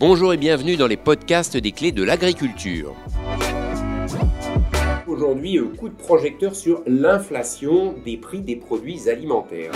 [0.00, 2.94] Bonjour et bienvenue dans les podcasts des clés de l'agriculture.
[5.06, 9.72] Aujourd'hui, coup de projecteur sur l'inflation des prix des produits alimentaires.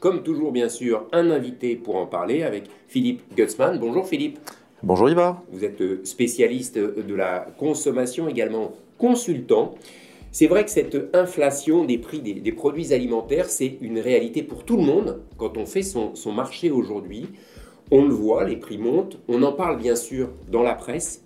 [0.00, 3.78] Comme toujours, bien sûr, un invité pour en parler avec Philippe Gutzmann.
[3.78, 4.38] Bonjour Philippe.
[4.82, 5.40] Bonjour Ivar.
[5.52, 9.74] Vous êtes spécialiste de la consommation, également consultant.
[10.34, 14.78] C'est vrai que cette inflation des prix des, produits alimentaires, c'est une réalité pour tout
[14.78, 17.26] le monde quand on fait son, marché aujourd'hui.
[17.90, 19.18] On le voit, les prix montent.
[19.28, 21.22] On en parle bien sûr dans la presse.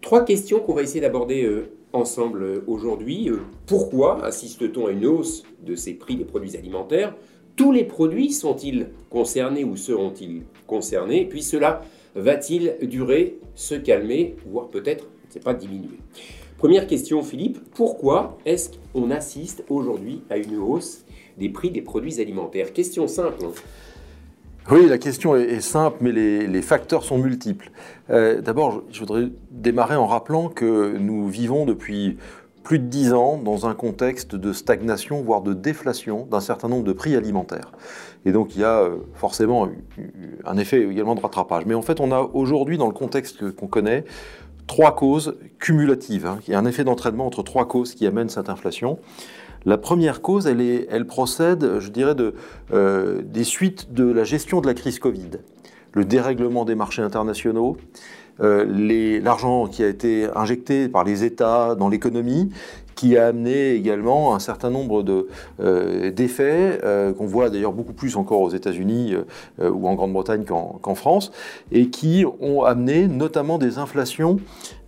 [0.00, 3.28] Trois questions qu'on va essayer d'aborder euh, ensemble euh, aujourd'hui.
[3.28, 7.14] Euh, pourquoi assiste-t-on à une hausse de ces prix des produits alimentaires?
[7.54, 11.26] Tous les produits sont-ils concernés ou seront-ils concernés?
[11.26, 11.82] Puis cela
[12.14, 15.06] va-t-il durer, se calmer, voire peut-être,
[15.44, 15.98] pas, diminuer?
[16.58, 21.04] Première question, Philippe, pourquoi est-ce qu'on assiste aujourd'hui à une hausse
[21.38, 22.72] des prix des produits alimentaires?
[22.72, 23.44] Question simple.
[23.44, 23.52] Hein.
[24.70, 27.72] Oui, la question est, simple, mais les, facteurs sont multiples.
[28.10, 32.16] Euh, d'abord, je voudrais démarrer en rappelant que nous vivons depuis
[32.62, 36.84] plus de dix ans dans un contexte de stagnation, voire de déflation d'un certain nombre
[36.84, 37.72] de prix alimentaires.
[38.24, 39.68] Et donc il y a euh, forcément
[40.44, 41.66] un effet également de rattrapage.
[41.66, 44.04] Mais en fait, on a aujourd'hui, dans le contexte qu'on connaît,
[44.66, 46.26] trois causes cumulatives.
[46.26, 46.38] Hein.
[46.46, 48.98] Il y a un effet d'entraînement entre trois causes qui amènent cette inflation.
[49.64, 52.34] La première cause, elle, est, elle procède, je dirais, de,
[52.72, 55.30] euh, des suites de la gestion de la crise Covid.
[55.92, 57.76] Le dérèglement des marchés internationaux,
[58.40, 62.50] euh, l'argent qui a été injecté par les États dans l'économie,
[62.94, 65.04] qui a amené également un certain nombre
[65.60, 69.14] euh, d'effets euh, qu'on voit d'ailleurs beaucoup plus encore aux États-Unis
[69.60, 71.32] euh, ou en Grande-Bretagne qu'en France,
[71.70, 74.38] et qui ont amené notamment des inflations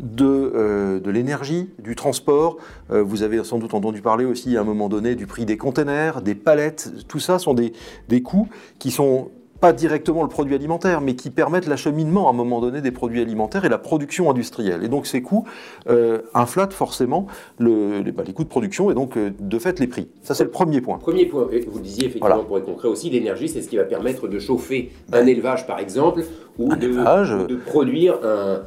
[0.00, 2.58] de, de l'énergie, du transport.
[2.90, 6.20] vous avez sans doute entendu parler aussi à un moment donné du prix des containers,
[6.20, 6.92] des palettes.
[7.08, 7.72] Tout ça sont des,
[8.08, 12.34] des coûts qui sont pas directement le produit alimentaire, mais qui permettent l'acheminement à un
[12.34, 14.84] moment donné des produits alimentaires et la production industrielle.
[14.84, 15.46] Et donc ces coûts
[15.88, 17.26] euh, inflatent forcément
[17.58, 20.08] le, les, bah, les, coûts de production et donc euh, de fait les prix.
[20.22, 20.98] Ça c'est le premier point.
[20.98, 24.28] Premier point, vous disiez effectivement pour être concret aussi, l'énergie c'est ce qui va permettre
[24.28, 26.24] de chauffer un élevage par exemple,
[26.58, 28.60] ou de, de, produire un,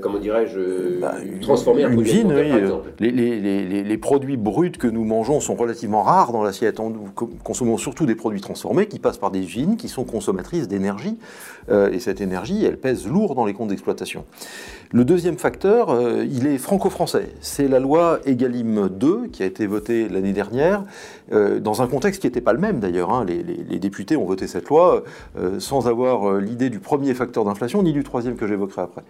[0.00, 2.92] comment dirais-je, bah, transformer un produit usine, oui, par exemple.
[3.00, 6.78] Les, les, les, produits bruts que nous mangeons sont relativement rares dans l'assiette.
[6.78, 7.10] Nous
[7.42, 11.18] consommons surtout des produits transformés qui passent par des usines qui sont consommatrices d'énergie.
[11.70, 14.24] Euh, et cette énergie, elle pèse lourd dans les comptes d'exploitation.
[14.90, 17.30] Le deuxième facteur, euh, il est franco-français.
[17.40, 20.84] C'est la loi Egalim 2 qui a été votée l'année dernière,
[21.32, 23.12] euh, dans un contexte qui n'était pas le même d'ailleurs.
[23.12, 23.26] Hein.
[23.26, 25.04] Les, les, députés ont voté cette loi
[25.58, 29.02] sans avoir l'idée du premier facteur d'inflation ni du troisième que j'évoquerai après.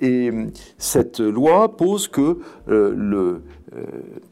[0.00, 0.30] Et
[0.78, 3.42] cette loi pose que le
[3.76, 3.82] euh,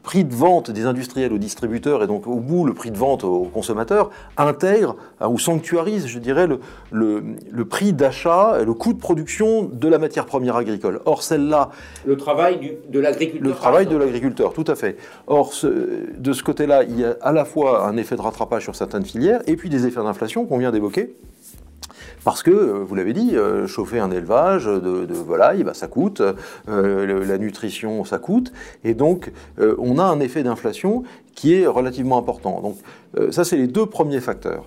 [0.03, 3.23] prix de vente des industriels aux distributeurs et donc au bout le prix de vente
[3.23, 6.59] aux consommateurs intègre hein, ou sanctuarise, je dirais, le,
[6.91, 10.99] le, prix d'achat, le coût de production de la matière première agricole.
[11.05, 11.69] Or, celle-là...
[12.05, 13.47] Le travail de l'agriculteur.
[13.47, 14.97] Le travail de l'agriculteur, tout à fait.
[15.27, 18.75] Or, de ce côté-là, il y a à la fois un effet de rattrapage sur
[18.75, 21.15] certaines filières et puis des effets d'inflation qu'on vient d'évoquer.
[22.23, 25.87] Parce que, euh, vous l'avez dit, euh, chauffer un élevage de, de volailles, bah, ça
[25.87, 26.21] coûte,
[26.69, 28.51] euh, la nutrition, ça coûte,
[28.83, 31.03] et donc on a un effet d'inflation
[31.35, 32.61] qui est relativement important.
[32.61, 32.77] Donc
[33.31, 34.65] ça, c'est les deux premiers facteurs.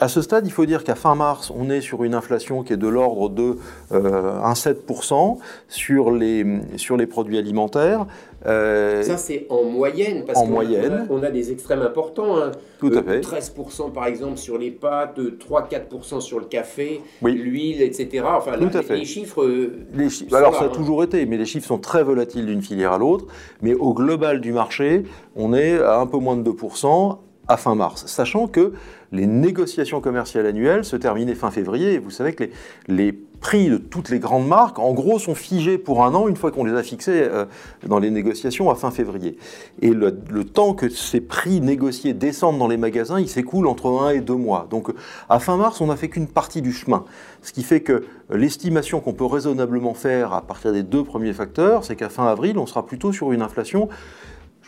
[0.00, 2.72] À ce stade, il faut dire qu'à fin mars, on est sur une inflation qui
[2.72, 3.58] est de l'ordre de
[3.92, 5.36] euh, 1,7%
[5.68, 6.46] sur les,
[6.76, 8.06] sur les produits alimentaires.
[8.46, 10.64] Euh, ça, c'est en moyenne, parce qu'on A,
[11.10, 12.38] on a des extrêmes importants.
[12.38, 12.52] Hein.
[12.78, 13.20] Tout à fait.
[13.20, 18.24] 13% par exemple sur les pâtes, 3-4% sur le café, l'huile, etc.
[18.26, 18.96] Enfin, Tout à fait.
[18.96, 19.42] les chiffres.
[19.42, 20.70] Euh, les Alors, ça a hein.
[20.72, 23.26] toujours été, mais les chiffres sont très volatiles d'une filière à l'autre.
[23.60, 25.02] Mais au global du marché,
[25.36, 27.18] on est à un peu moins de 2%
[27.50, 28.72] à fin mars, sachant que
[29.12, 32.44] les négociations commerciales annuelles se terminaient fin février, vous savez que
[32.86, 36.36] les, prix de toutes les grandes marques, en gros, sont figés pour un an une
[36.36, 37.46] fois qu'on les a fixés euh,
[37.86, 39.38] dans les négociations à fin février.
[39.80, 40.12] Et le,
[40.44, 44.34] temps que ces prix négociés descendent dans les magasins, il s'écoule entre un et deux
[44.34, 44.66] mois.
[44.70, 44.90] Donc
[45.28, 47.04] à fin mars, on n'a fait qu'une partie du chemin.
[47.42, 51.84] Ce qui fait que l'estimation qu'on peut raisonnablement faire à partir des deux premiers facteurs,
[51.84, 53.88] c'est qu'à fin avril, on sera plutôt sur une inflation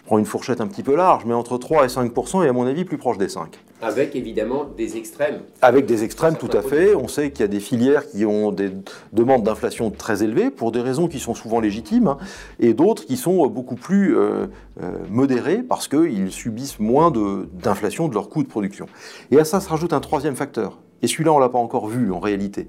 [0.03, 2.53] je prends une fourchette un petit peu large, mais entre 3 et 5% et à
[2.53, 3.57] mon avis plus proche des 5.
[3.81, 5.43] Avec évidemment des extrêmes.
[5.61, 6.97] Avec des extrêmes, tout à fait.
[6.97, 8.73] On sait qu'il y a des filières qui ont des
[9.13, 12.19] demandes d'inflation très élevées pour des raisons qui sont souvent légitimes, hein,
[12.59, 14.47] et d'autres qui sont beaucoup plus euh,
[14.83, 18.87] euh, modérées parce qu'ils subissent moins d'inflation de, leur coût de production.
[19.31, 20.79] Et à ça se rajoute un troisième facteur.
[21.03, 22.69] Et celui-là, on ne l'a pas encore vu en réalité.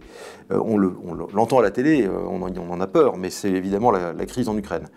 [0.52, 4.50] Euh, on l'entend à la télé, on en, a peur, mais c'est évidemment la crise
[4.50, 4.88] en Ukraine.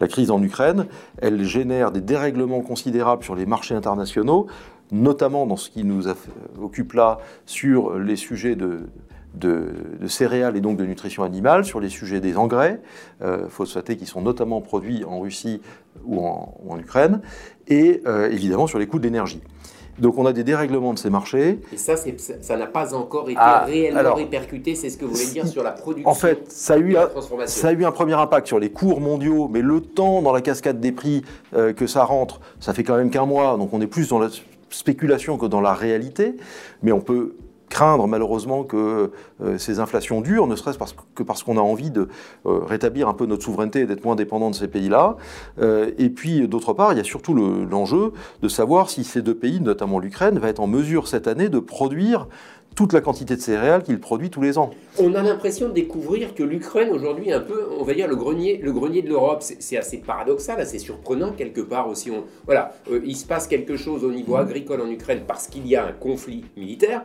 [0.00, 0.86] La crise en Ukraine,
[1.22, 4.46] elle génère des dérèglements considérables sur les marchés internationaux,
[4.90, 6.06] notamment dans ce qui nous
[6.60, 8.88] occupe là sur les sujets de,
[9.34, 12.80] de, céréales et donc de nutrition animale, sur les sujets des engrais
[13.22, 15.60] euh, phosphatés qui sont notamment produits en Russie
[16.04, 17.20] ou en, Ukraine,
[17.68, 19.40] et euh, évidemment sur les coûts de l'énergie.
[19.98, 21.60] Donc on a des dérèglements de ces marchés.
[21.72, 25.26] Et ça, ça n'a pas encore été ah, réellement répercuté, c'est ce que vous voulez
[25.26, 26.10] dire sur la production.
[26.10, 27.08] En fait, ça a, eu un,
[27.46, 30.40] ça a eu un premier impact sur les cours mondiaux, mais le temps dans la
[30.40, 31.22] cascade des prix
[31.54, 34.18] euh, que ça rentre, ça fait quand même qu'un mois, donc on est plus dans
[34.18, 34.28] la
[34.70, 36.36] spéculation que dans la réalité,
[36.82, 37.34] mais on peut
[37.74, 39.10] craindre malheureusement que
[39.42, 40.78] euh, ces inflations durent, ne serait-ce
[41.14, 42.08] que parce qu'on a envie de
[42.46, 45.16] euh, rétablir un peu notre souveraineté et d'être moins dépendant de ces pays-là.
[45.60, 48.12] Euh, et puis d'autre part, il y a surtout l'enjeu
[48.42, 51.58] de savoir si ces deux pays, notamment l'Ukraine, va être en mesure cette année de
[51.58, 52.28] produire
[52.76, 54.70] toute la quantité de céréales qu'il produit tous les ans.
[54.98, 58.16] On a l'impression de découvrir que l'Ukraine aujourd'hui est un peu, on va dire, le
[58.16, 59.42] grenier, le grenier de l'Europe.
[59.42, 62.10] C'est assez paradoxal, assez surprenant quelque part aussi.
[62.12, 62.72] On, voilà,
[63.04, 65.92] il se passe quelque chose au niveau agricole en Ukraine parce qu'il y a un
[65.92, 67.02] conflit militaire.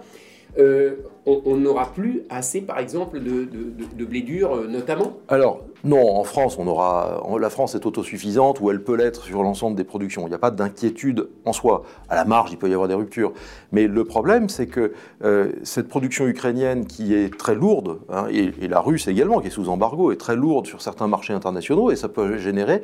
[0.57, 6.23] Euh, on n'aura plus assez, par exemple, de, blé dur, euh, notamment Alors, non, en
[6.23, 10.23] France, on aura, la France est autosuffisante, ou elle peut l'être sur l'ensemble des productions.
[10.25, 11.83] Il n'y a pas d'inquiétude en soi.
[12.09, 13.33] À la marge, il peut y avoir des ruptures.
[13.71, 14.93] Mais le problème, c'est que
[15.23, 19.47] euh, cette production ukrainienne qui est très lourde, hein, et, et, la russe également, qui
[19.47, 22.81] est sous embargo, est très lourde sur certains marchés internationaux, et ça peut générer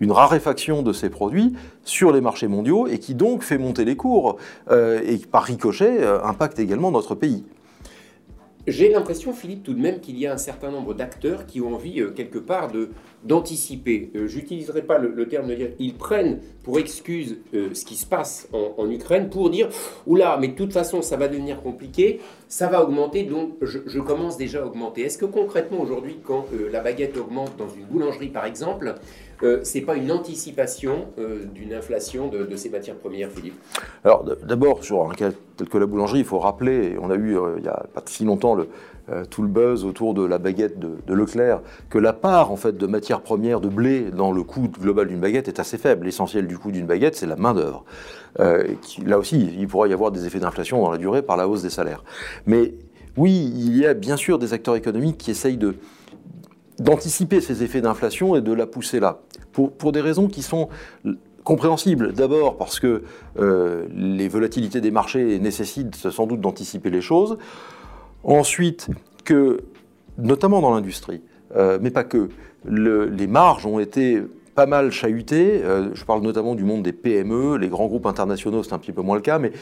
[0.00, 1.54] une raréfaction de ces produits
[1.84, 4.36] sur les marchés mondiaux, et qui donc fait monter les cours,
[4.70, 7.44] euh, et par ricochet, euh, impacte également notre pays.
[8.66, 11.76] J'ai l'impression, Philippe, tout de même qu'il y a un certain nombre d'acteurs qui ont
[11.76, 12.72] envie, euh, quelque part,
[13.22, 14.10] d'anticiper.
[14.16, 18.06] Euh, j'utiliserai pas le, terme de dire ils prennent pour excuse euh, ce qui se
[18.06, 19.68] passe en, Ukraine pour dire
[20.04, 24.36] oula, mais de toute façon, ça va devenir compliqué, ça va augmenter, donc je, commence
[24.36, 25.02] déjà à augmenter.
[25.02, 28.96] Est-ce que concrètement, aujourd'hui, quand la baguette augmente dans une boulangerie, par exemple,
[29.62, 31.08] c'est pas une anticipation
[31.54, 33.54] d'une inflation de, de, ces matières premières, Philippe?
[34.04, 37.36] Alors d'abord, sur un cas tel que la boulangerie, il faut rappeler, on a eu
[37.56, 38.56] il n'y a pas si longtemps
[39.08, 42.76] euh, tout le buzz autour de la baguette de, Leclerc, que la part en fait
[42.76, 46.06] de matière première de blé dans le coût global d'une baguette est assez faible.
[46.06, 47.84] L'essentiel du coût d'une baguette, c'est la main d'œuvre.
[48.40, 48.66] Euh,
[49.04, 51.62] là aussi, il pourrait y avoir des effets d'inflation dans la durée par la hausse
[51.62, 52.02] des salaires.
[52.46, 52.74] Mais
[53.16, 55.76] oui, il y a bien sûr des acteurs économiques qui essayent de
[56.78, 59.20] d'anticiper ces effets d'inflation et de la pousser là,
[59.52, 60.68] pour, pour des raisons qui sont
[61.46, 62.12] compréhensibles.
[62.12, 63.04] D'abord parce que
[63.38, 67.38] euh, les volatilités des marchés nécessitent sans doute d'anticiper les choses.
[68.24, 68.88] Ensuite,
[69.24, 69.60] que,
[70.18, 71.22] notamment dans l'industrie,
[71.54, 72.28] euh, mais pas que,
[72.68, 74.20] les marges ont été
[74.56, 75.62] pas mal chahutées.
[75.62, 78.90] Euh, je parle notamment du monde des PME, les grands groupes internationaux, c'est un petit
[78.90, 79.52] peu moins le cas, mais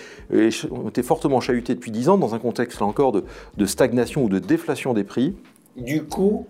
[0.71, 3.25] ont été fortement chahutés depuis 10 ans dans un contexte, là encore, de,
[3.59, 5.37] de stagnation ou de déflation des prix.
[5.77, 6.47] Du coup,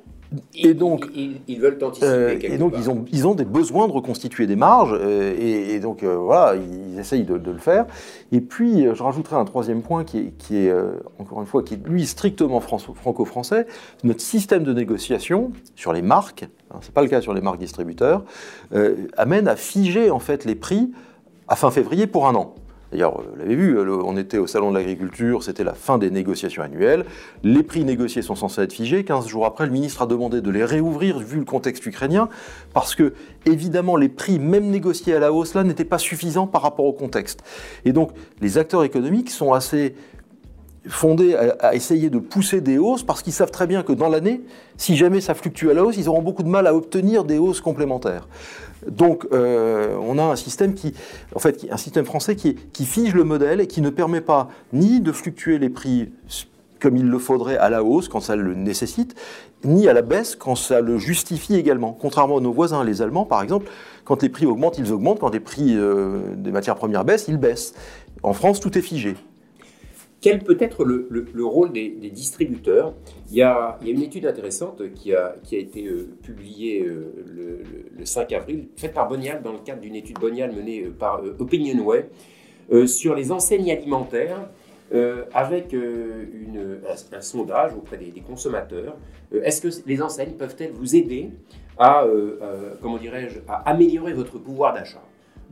[0.54, 2.06] et donc, ils, veulent anticiper.
[2.06, 5.78] Euh, et donc, ils ont, ils ont des besoins de reconstituer des marges, euh, et,
[5.80, 7.86] donc euh, voilà, ils essayent de, le faire.
[8.32, 10.72] Et puis, je rajouterai un troisième point qui est, qui est
[11.18, 13.66] encore une fois, qui est lui strictement franco-français.
[14.02, 17.58] Notre système de négociation sur les marques, hein, c'est pas le cas sur les marques
[17.58, 18.24] distributeurs,
[19.16, 20.90] amène à figer en fait les prix
[21.48, 22.54] à fin février pour un an.
[22.94, 26.62] D'ailleurs, vous l'avez vu, on était au Salon de l'Agriculture, c'était la fin des négociations
[26.62, 27.04] annuelles.
[27.42, 29.02] Les prix négociés sont censés être figés.
[29.02, 32.28] 15 jours après, le ministre a demandé de les réouvrir vu le contexte ukrainien,
[32.72, 33.12] parce que,
[33.46, 36.92] évidemment, les prix, même négociés à la hausse, là, n'étaient pas suffisants par rapport au
[36.92, 37.42] contexte.
[37.84, 39.96] Et donc, les acteurs économiques sont assez
[40.86, 44.42] fondés à, essayer de pousser des hausses parce qu'ils savent très bien que dans l'année,
[44.76, 47.38] si jamais ça fluctue à la hausse, ils auront beaucoup de mal à obtenir des
[47.38, 48.28] hausses complémentaires.
[48.88, 50.92] Donc, euh, on a un système qui,
[51.34, 54.50] en fait, un système français qui, qui fige le modèle et qui ne permet pas
[54.72, 56.12] ni de fluctuer les prix
[56.80, 59.14] comme il le faudrait à la hausse quand ça le nécessite,
[59.64, 61.96] ni à la baisse quand ça le justifie également.
[61.98, 63.70] Contrairement à nos voisins, les Allemands par exemple,
[64.04, 67.38] quand les prix augmentent, ils augmentent, quand les prix euh, des matières premières baissent, ils
[67.38, 67.72] baissent.
[68.22, 69.16] En France, tout est figé.
[70.24, 72.94] Quel peut être le, rôle des, distributeurs?
[73.28, 77.62] Il y, a, une étude intéressante qui a, été euh, publiée euh,
[77.94, 81.20] le, 5 avril, faite par Bonial dans le cadre d'une étude Bonial menée euh, par
[81.38, 82.08] Opinionway
[82.86, 84.48] sur les enseignes alimentaires
[85.34, 88.96] avec un, sondage auprès des, consommateurs.
[89.30, 91.28] Est-ce que les enseignes peuvent-elles vous aider
[91.76, 92.06] à,
[92.80, 95.02] comment dirais-je, à améliorer votre pouvoir d'achat?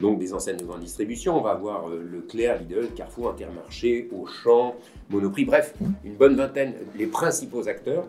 [0.02, 1.38] Donc des enseignes de grande distribution.
[1.38, 4.74] On va avoir euh, Leclerc, Lidl, Carrefour, Intermarché, Auchan,
[5.08, 8.04] Monoprix, bref, une bonne vingtaine, les principaux acteurs.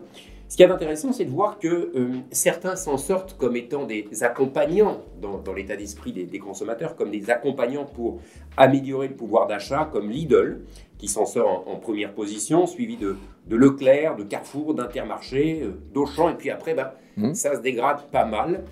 [0.48, 4.06] Ce qui est intéressant, c'est de voir que euh, certains s'en sortent comme étant des
[4.22, 8.20] accompagnants dans, l'état d'esprit des, consommateurs, comme des accompagnants pour
[8.56, 10.60] améliorer le pouvoir d'achat, comme Lidl,
[10.98, 13.16] qui s'en sort en, première position, suivi de,
[13.48, 17.34] Leclerc, de Carrefour, d'Intermarché, euh, d'Auchan, et puis après, bah, mmh.
[17.34, 18.64] ça se dégrade pas mal.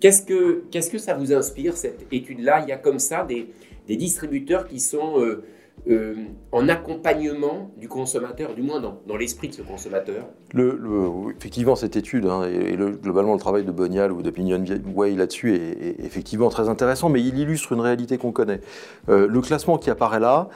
[0.00, 2.60] Qu'est-ce que, qu'est-ce que ça vous inspire, cette étude-là?
[2.62, 3.48] Il y a comme ça des,
[3.88, 5.44] distributeurs qui sont, euh,
[5.88, 6.14] euh,
[6.50, 10.24] en accompagnement du consommateur, du moins dans, l'esprit de ce consommateur
[11.38, 14.64] Effectivement, cette étude, hein, et, globalement le travail de Bonial ou d'Opinion
[14.94, 18.60] Way là-dessus est, effectivement très intéressant, mais il illustre une réalité qu'on connaît.
[19.08, 20.48] Euh, le classement qui apparaît là,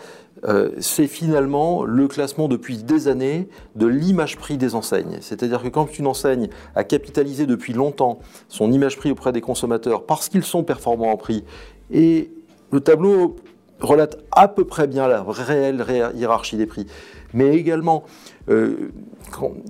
[0.44, 5.18] euh, c'est finalement le classement depuis des années de l'image prix des enseignes.
[5.20, 8.18] C'est-à-dire que quand une enseigne a capitalisé depuis longtemps
[8.48, 11.44] son image prix auprès des consommateurs parce qu'ils sont performants en prix,
[11.92, 12.32] et
[12.72, 13.36] le tableau
[13.80, 15.84] relate à peu près bien la réelle
[16.14, 16.86] hiérarchie des prix,
[17.34, 18.04] mais également
[18.50, 18.90] euh,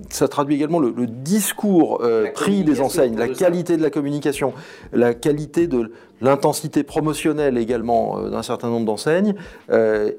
[0.09, 4.53] ça traduit également le, discours euh, prix des enseignes, la qualité de la communication,
[4.91, 5.91] la qualité de
[6.21, 9.35] l'intensité promotionnelle également euh, d'un certain nombre d'enseignes.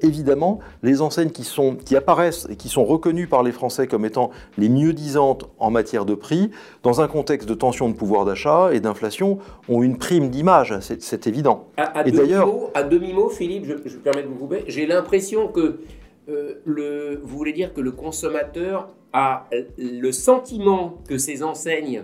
[0.01, 4.05] évidemment, les enseignes qui, sont, qui apparaissent et qui sont reconnues par les Français comme
[4.05, 6.51] étant les mieux disantes en matière de prix,
[6.83, 11.27] dans un contexte de tension de pouvoir d'achat et d'inflation, ont une prime d'image, c'est
[11.27, 11.67] évident.
[11.77, 15.47] À, et d'ailleurs, à demi-mot, Philippe, je, je me permets de vous couper, j'ai l'impression
[15.47, 15.79] que
[16.29, 22.03] euh, le, vous voulez dire que le consommateur a le sentiment que ces enseignes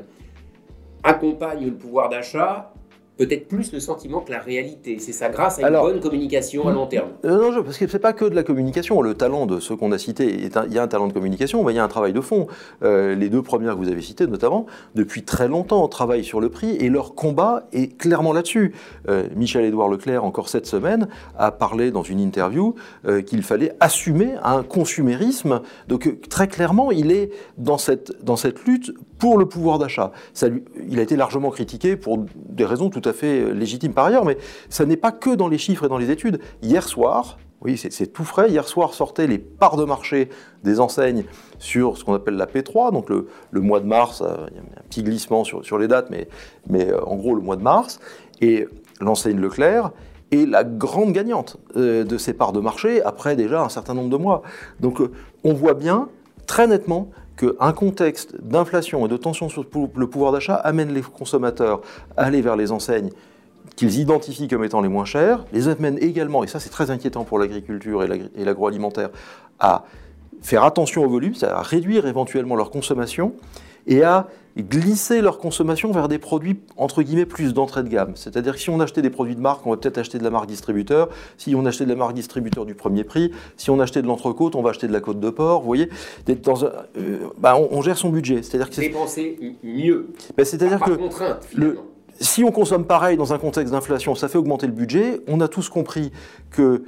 [1.04, 2.74] accompagnent le pouvoir d'achat
[3.20, 4.98] peut-être plus le sentiment que la réalité.
[4.98, 7.10] C'est ça grâce à une bonne communication à long terme.
[7.26, 9.02] Euh, non, parce que c'est pas que de la communication.
[9.02, 11.74] Le talent de ceux qu'on a cités, il y a un talent de communication, mais
[11.74, 12.48] il y a un travail de fond.
[12.82, 16.48] Euh, les deux premières que vous avez citées, notamment, depuis très longtemps, travaillent sur le
[16.48, 18.74] prix et leur combat est clairement là-dessus.
[19.10, 22.76] Euh, Michel-Édouard Leclerc, encore cette semaine, a parlé dans une interview
[23.26, 25.62] qu'il fallait assumer un consumérisme.
[25.90, 30.12] Donc très clairement, il est dans cette, dans cette lutte pour le pouvoir d'achat.
[30.88, 34.38] Il a été largement critiqué pour des raisons tout à fait légitime par ailleurs, mais
[34.70, 36.40] ça n'est pas que dans les chiffres et dans les études.
[36.64, 38.50] Hier soir, oui, c'est tout frais.
[38.50, 40.30] Hier soir sortaient les parts de marché
[40.64, 41.26] des enseignes
[41.58, 43.28] sur ce qu'on appelle la P3, donc le,
[43.62, 44.22] mois de mars.
[44.22, 46.28] Euh, il y a un petit glissement sur, les dates, mais,
[46.74, 48.00] euh, en gros le mois de mars.
[48.40, 48.68] Et
[49.02, 49.92] l'enseigne Leclerc
[50.32, 54.10] est la grande gagnante euh, de ces parts de marché après déjà un certain nombre
[54.10, 54.42] de mois.
[54.80, 55.02] Donc
[55.44, 56.08] on voit bien
[56.46, 57.10] très nettement
[57.40, 59.66] qu'un contexte d'inflation et de tension sur
[59.96, 61.82] le pouvoir d'achat amène les consommateurs
[62.18, 63.12] à aller vers les enseignes
[63.76, 67.24] qu'ils identifient comme étant les moins chères, les amène également, et ça c'est très inquiétant
[67.24, 69.10] pour l'agriculture et l'agroalimentaire,
[69.60, 69.86] à
[70.42, 73.34] faire attention au volume, à réduire éventuellement leur consommation,
[73.90, 74.28] et à
[74.58, 78.14] glisser leur consommation vers des produits entre guillemets plus d'entrée de gamme.
[78.16, 80.30] C'est-à-dire que si on achetait des produits de marque, on va peut-être acheter de la
[80.30, 81.10] marque distributeur.
[81.38, 84.56] Si on achetait de la marque distributeur du premier prix, si on achetait de l'entrecôte,
[84.56, 85.62] on va acheter de la côte de porc.
[85.62, 85.90] Vous voyez,
[86.44, 88.44] dans euh, bah, on, gère son budget.
[88.44, 90.10] C'est-à-dire que dépenser mieux.
[90.38, 91.78] Bah, c'est-à-dire que
[92.20, 95.22] si on consomme pareil dans un contexte d'inflation, ça fait augmenter le budget.
[95.28, 96.12] On a tous compris
[96.52, 96.84] que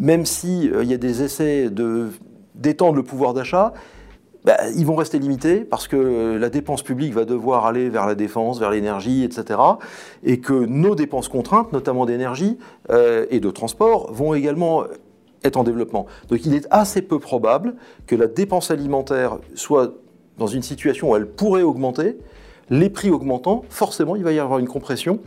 [0.00, 2.08] même s'il euh, il y a des essais de
[2.54, 3.74] d'étendre le pouvoir d'achat,
[4.44, 8.14] bah, ils vont rester limités parce que la dépense publique va devoir aller vers la
[8.14, 9.58] défense, vers l'énergie, etc.
[10.22, 12.58] Et que nos dépenses contraintes, notamment d'énergie
[12.90, 14.84] euh, et de transport, vont également
[15.44, 16.06] être en développement.
[16.28, 17.74] Donc il est assez peu probable
[18.06, 19.94] que la dépense alimentaire soit
[20.38, 22.18] dans une situation où elle pourrait augmenter.
[22.70, 25.20] Les prix augmentant, forcément, il va y avoir une compression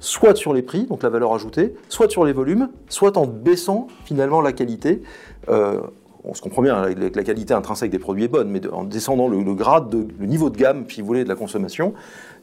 [0.00, 3.88] soit sur les prix, donc la valeur ajoutée, soit sur les volumes, soit en baissant
[4.04, 5.02] finalement la qualité.
[5.48, 5.80] Euh,
[6.24, 9.54] on se comprend bien, la, qualité intrinsèque des produits est bonne, mais en descendant le,
[9.54, 11.94] grade, le niveau de gamme, si vous voulez, de la consommation.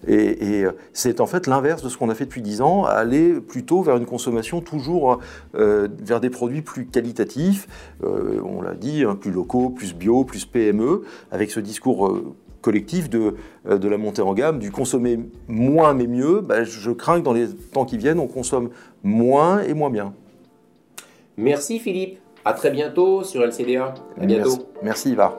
[0.07, 3.33] Et, euh, c'est en fait l'inverse de ce qu'on a fait depuis 10 ans, aller
[3.33, 5.19] plutôt vers une consommation toujours
[5.55, 7.67] euh, vers des produits plus qualitatifs,
[8.03, 12.21] euh, on l'a dit, hein, plus locaux, plus bio, plus PME, avec ce discours
[12.61, 13.35] collectif de,
[13.69, 16.41] de la montée en gamme, du consommer moins mais mieux.
[16.41, 18.69] Bah, je crains que dans les temps qui viennent, on consomme
[19.03, 20.13] moins et moins bien.
[21.37, 22.24] Merci Philippe.
[22.45, 23.95] À très bientôt sur LCDA.
[24.21, 24.49] À bientôt.
[24.49, 25.33] Merci, Merci Ivar.